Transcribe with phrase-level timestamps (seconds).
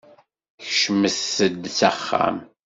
[0.67, 2.37] Kecmet-d s axxam!